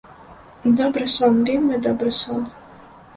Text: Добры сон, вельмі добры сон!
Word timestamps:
Добры 0.79 1.05
сон, 1.15 1.35
вельмі 1.49 1.77
добры 1.85 2.09
сон! 2.21 2.41